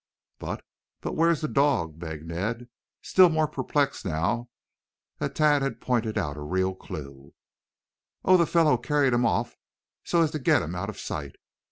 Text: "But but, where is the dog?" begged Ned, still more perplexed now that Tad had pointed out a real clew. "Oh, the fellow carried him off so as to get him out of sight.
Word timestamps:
"But 0.39 0.65
but, 1.01 1.15
where 1.15 1.29
is 1.29 1.41
the 1.41 1.47
dog?" 1.47 1.99
begged 1.99 2.25
Ned, 2.25 2.67
still 3.03 3.29
more 3.29 3.47
perplexed 3.47 4.03
now 4.03 4.49
that 5.19 5.35
Tad 5.35 5.61
had 5.61 5.79
pointed 5.79 6.17
out 6.17 6.37
a 6.37 6.41
real 6.41 6.73
clew. 6.73 7.35
"Oh, 8.25 8.35
the 8.35 8.47
fellow 8.47 8.77
carried 8.79 9.13
him 9.13 9.27
off 9.27 9.57
so 10.03 10.23
as 10.23 10.31
to 10.31 10.39
get 10.39 10.63
him 10.63 10.73
out 10.73 10.89
of 10.89 10.97
sight. 10.99 11.35